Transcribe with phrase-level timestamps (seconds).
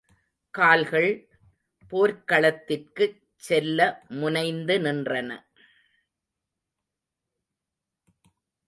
[0.53, 1.09] கால்கள்
[1.91, 3.05] போர்க்களத்திற்கு
[3.35, 3.79] செல்ல
[4.09, 5.29] முனைந்து நின்றன.